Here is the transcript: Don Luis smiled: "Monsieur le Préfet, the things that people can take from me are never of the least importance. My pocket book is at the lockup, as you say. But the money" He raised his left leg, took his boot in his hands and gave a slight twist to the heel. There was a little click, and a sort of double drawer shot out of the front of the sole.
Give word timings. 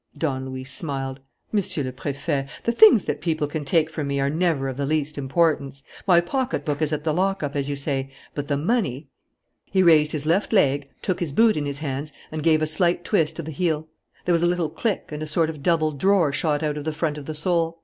Don 0.17 0.49
Luis 0.49 0.71
smiled: 0.73 1.19
"Monsieur 1.51 1.83
le 1.83 1.91
Préfet, 1.91 2.49
the 2.63 2.71
things 2.71 3.03
that 3.05 3.21
people 3.21 3.45
can 3.45 3.63
take 3.63 3.87
from 3.87 4.07
me 4.07 4.19
are 4.19 4.31
never 4.31 4.67
of 4.67 4.75
the 4.75 4.87
least 4.87 5.15
importance. 5.15 5.83
My 6.07 6.19
pocket 6.21 6.65
book 6.65 6.81
is 6.81 6.91
at 6.91 7.03
the 7.03 7.13
lockup, 7.13 7.55
as 7.55 7.69
you 7.69 7.75
say. 7.75 8.09
But 8.33 8.47
the 8.47 8.57
money" 8.57 9.09
He 9.71 9.83
raised 9.83 10.11
his 10.13 10.25
left 10.25 10.53
leg, 10.53 10.89
took 11.03 11.19
his 11.19 11.31
boot 11.33 11.55
in 11.55 11.67
his 11.67 11.77
hands 11.77 12.11
and 12.31 12.41
gave 12.41 12.63
a 12.63 12.65
slight 12.65 13.05
twist 13.05 13.35
to 13.35 13.43
the 13.43 13.51
heel. 13.51 13.87
There 14.25 14.33
was 14.33 14.41
a 14.41 14.47
little 14.47 14.71
click, 14.71 15.11
and 15.11 15.21
a 15.21 15.27
sort 15.27 15.51
of 15.51 15.61
double 15.61 15.91
drawer 15.91 16.31
shot 16.31 16.63
out 16.63 16.77
of 16.77 16.83
the 16.83 16.93
front 16.93 17.19
of 17.19 17.27
the 17.27 17.35
sole. 17.35 17.77